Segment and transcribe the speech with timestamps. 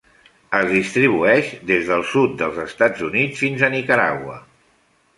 [0.59, 4.45] Es distribueix des del sud dels Estats Units fins a Nicaragua.